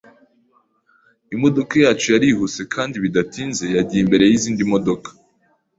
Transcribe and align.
Imodoka 1.35 1.73
yacu 1.83 2.07
yarihuse 2.13 2.61
kandi 2.73 2.95
bidatinze 3.03 3.65
yagiye 3.75 4.01
imbere 4.03 4.23
yizindi 4.31 4.63
modoka. 4.71 5.09